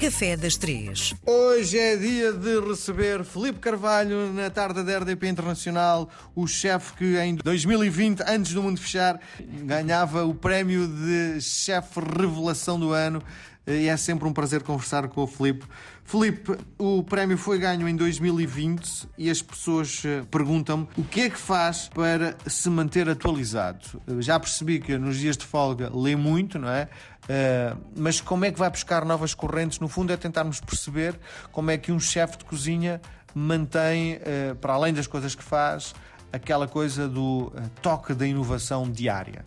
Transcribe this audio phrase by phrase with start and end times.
[0.00, 1.12] Café das Três.
[1.26, 7.18] Hoje é dia de receber Felipe Carvalho na tarde da RDP Internacional, o chefe que
[7.18, 9.20] em 2020, antes do mundo fechar,
[9.62, 13.22] ganhava o prémio de chefe revelação do ano.
[13.70, 15.64] E é sempre um prazer conversar com o Felipe.
[16.04, 21.30] Felipe, o prémio foi ganho em 2020 e as pessoas eh, perguntam-me o que é
[21.30, 24.02] que faz para se manter atualizado.
[24.18, 26.88] Já percebi que nos dias de folga lê muito, não é?
[27.24, 29.78] Uh, mas como é que vai buscar novas correntes?
[29.78, 31.16] No fundo, é tentarmos perceber
[31.52, 33.00] como é que um chefe de cozinha
[33.32, 35.94] mantém, uh, para além das coisas que faz,
[36.32, 39.44] aquela coisa do uh, toque da inovação diária.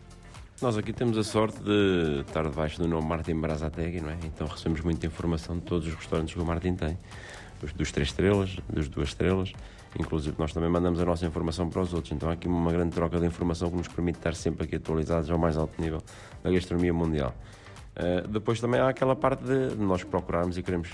[0.64, 4.18] Nós aqui temos a sorte de estar debaixo do nome Martin Brazategui, não é?
[4.24, 6.98] Então recebemos muita informação de todos os restaurantes que o Martin tem.
[7.76, 9.52] Dos, três estrelas, dos duas estrelas.
[10.00, 12.14] Inclusive nós também mandamos a nossa informação para os outros.
[12.14, 15.30] Então há aqui uma grande troca de informação que nos permite estar sempre aqui atualizados
[15.30, 16.02] ao mais alto nível
[16.42, 17.36] da gastronomia mundial.
[17.98, 20.88] Uh, depois também há aquela parte de nós procurarmos e queremos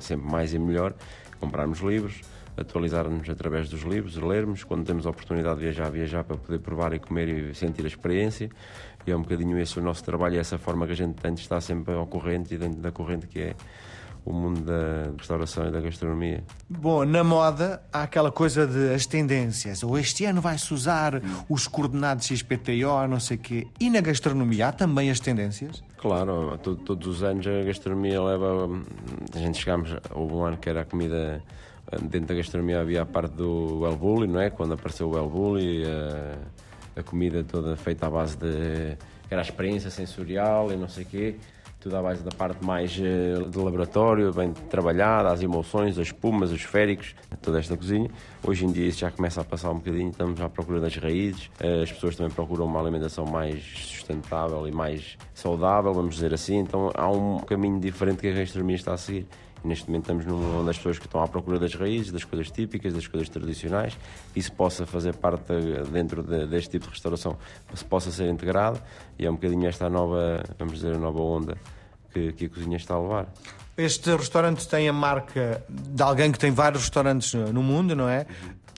[0.00, 0.94] sempre mais e melhor,
[1.38, 2.22] comprarmos livros,
[2.56, 6.92] atualizar-nos através dos livros, lermos, quando temos a oportunidade de viajar, viajar para poder provar
[6.92, 8.50] e comer e sentir a experiência
[9.06, 11.34] e é um bocadinho esse o nosso trabalho, é essa forma que a gente tem
[11.34, 13.54] de estar sempre ao corrente e dentro da corrente que é
[14.24, 16.42] o mundo da restauração e da gastronomia.
[16.66, 19.82] Bom, na moda há aquela coisa de as tendências.
[19.82, 23.66] Ou este ano vai-se usar os coordenados XPTO, não sei o quê.
[23.78, 25.84] E na gastronomia há também as tendências?
[25.98, 28.70] Claro, todos os anos a gastronomia leva.
[29.34, 29.94] A gente chegámos.
[30.10, 31.42] Houve um ano que era a comida.
[32.02, 34.50] Dentro da gastronomia havia a parte do El Bulli, não é?
[34.50, 35.84] Quando apareceu o El Bulli.
[35.84, 36.36] A
[36.96, 38.96] a comida toda feita à base de.
[39.30, 41.36] era a experiência sensorial e não sei o quê,
[41.84, 46.50] tudo à base da parte mais eh, de laboratório, bem trabalhada, as emulsões, as espumas,
[46.50, 48.10] os féricos, toda esta cozinha.
[48.42, 51.50] Hoje em dia isso já começa a passar um bocadinho, estamos à procura das raízes,
[51.60, 56.56] eh, as pessoas também procuram uma alimentação mais sustentável e mais saudável, vamos dizer assim,
[56.56, 59.26] então há um caminho diferente que a gastronomia está a seguir.
[59.62, 62.92] Neste momento estamos numa das pessoas que estão à procura das raízes, das coisas típicas,
[62.92, 63.96] das coisas tradicionais.
[64.36, 65.52] Isso possa fazer parte
[65.90, 67.36] dentro de, deste tipo de restauração,
[67.74, 68.80] se possa ser integrado
[69.18, 71.56] e é um bocadinho esta nova, vamos dizer, nova onda
[72.14, 73.26] que, que a cozinha está a levar.
[73.76, 78.24] Este restaurante tem a marca de alguém que tem vários restaurantes no mundo, não é?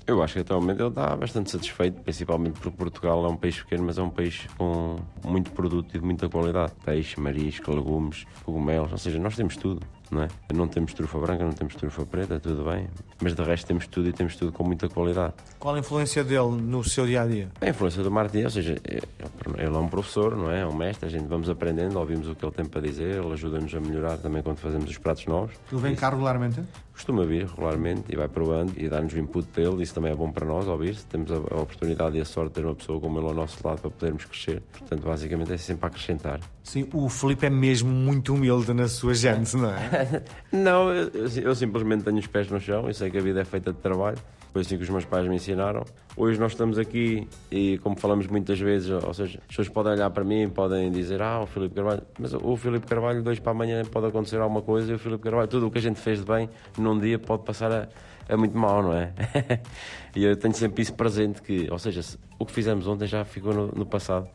[0.07, 3.85] Eu acho que momento ele está bastante satisfeito, principalmente porque Portugal é um país pequeno,
[3.85, 6.73] mas é um país com muito produto e de muita qualidade.
[6.85, 9.81] Peixe, marisco, legumes, cogumelos, ou seja, nós temos tudo
[10.11, 10.29] não é?
[10.55, 12.89] Não temos trufa branca, não temos trufa preta, tudo bem,
[13.21, 15.35] mas de resto temos tudo e temos tudo com muita qualidade.
[15.59, 17.49] Qual a influência dele no seu dia a dia?
[17.61, 20.61] A influência do Martim, ou seja, ele é um professor, não é?
[20.61, 23.33] É um mestre, a gente vamos aprendendo, ouvimos o que ele tem para dizer, ele
[23.33, 25.55] ajuda-nos a melhorar também quando fazemos os pratos novos.
[25.71, 26.61] Ele vem cá regularmente?
[26.93, 30.33] Costuma vir regularmente e vai provando e dá-nos o input dele, isso também é bom
[30.33, 31.05] para nós, ouvir-se.
[31.05, 33.83] Temos a, oportunidade e a sorte de ter uma pessoa como ele ao nosso lado
[33.83, 34.63] para podermos crescer.
[34.73, 36.41] Portanto, basicamente é sempre a acrescentar.
[36.63, 39.96] Sim, o Felipe é mesmo muito humilde na sua gente, não é?
[40.53, 41.11] não, eu,
[41.43, 43.79] eu, simplesmente tenho os pés no chão e sei que a vida é feita de
[43.79, 44.19] trabalho.
[44.57, 45.85] Foi assim que os meus pais me ensinaram.
[46.17, 50.09] Hoje nós estamos aqui e, como falamos muitas vezes, ou seja, as pessoas podem olhar
[50.09, 52.03] para mim podem dizer: Ah, o Filipe Carvalho.
[52.19, 55.47] Mas o Filipe Carvalho, dois para amanhã, pode acontecer alguma coisa e o Filipe Carvalho,
[55.47, 57.87] tudo o que a gente fez de bem num dia pode passar a,
[58.27, 59.13] a muito mal, não é?
[60.17, 62.01] e eu tenho sempre isso presente: que, ou seja,
[62.39, 64.27] o que fizemos ontem já ficou no, no passado.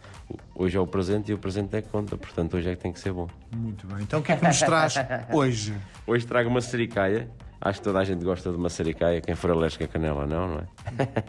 [0.53, 2.93] Hoje é o presente e o presente é que conta, portanto, hoje é que tem
[2.93, 3.27] que ser bom.
[3.51, 4.03] Muito bem.
[4.03, 4.93] Então, o que é que nos traz
[5.33, 5.73] hoje?
[6.05, 7.27] Hoje trago uma sericaia
[7.61, 10.47] Acho que toda a gente gosta de uma sericaia, quem for alérgico a canela não,
[10.47, 10.65] não é?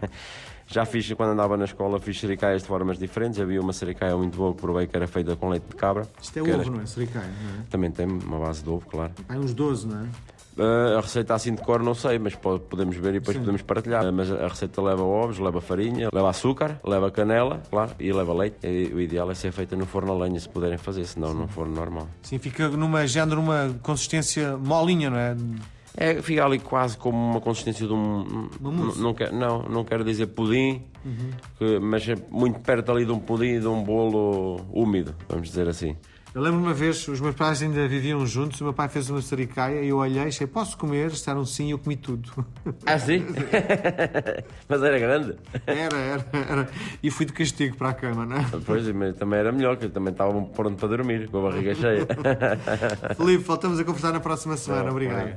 [0.66, 3.38] Já fiz, quando andava na escola, fiz sericaias de formas diferentes.
[3.38, 6.08] Havia uma sericaia muito boa que provei que era feita com leite de cabra.
[6.20, 6.64] Isto é ovo, era...
[6.64, 6.86] não é?
[6.86, 7.64] Sericaia, não é?
[7.68, 9.12] Também tem uma base de ovo, claro.
[9.28, 10.06] Há uns 12, não é?
[10.56, 13.40] Uh, a receita assim de cor não sei, mas podemos ver e depois Sim.
[13.40, 14.06] podemos partilhar.
[14.06, 18.32] Uh, mas a receita leva ovos, leva farinha, leva açúcar, leva canela, claro, e leva
[18.34, 18.56] leite.
[18.62, 21.38] E, o ideal é ser feita no forno a lenha, se puderem fazer, senão Sim.
[21.38, 22.08] no forno normal.
[22.22, 25.36] Sim, fica numa género, numa consistência molinha, não é?
[25.96, 28.48] É, fica ali quase como uma consistência de um.
[28.96, 31.30] Não, quero, não, não quero dizer pudim, uhum.
[31.58, 35.68] que, mas é muito perto ali de um pudim, de um bolo úmido, vamos dizer
[35.68, 35.96] assim.
[36.34, 39.20] Eu lembro uma vez, os meus pais ainda viviam juntos, o meu pai fez uma
[39.20, 41.08] saricaia e eu olhei e disse, posso comer?
[41.08, 42.32] Estaram sim eu comi tudo.
[42.86, 43.26] Ah, sim?
[44.66, 45.36] mas era grande?
[45.66, 46.68] Era, era, era.
[47.02, 48.46] E fui de castigo para a cama, não é?
[48.64, 52.06] Pois, mas também era melhor, que também estava pronto para dormir, com a barriga cheia.
[53.14, 54.90] Felipe, voltamos a conversar na próxima semana.
[54.90, 55.36] Obrigado.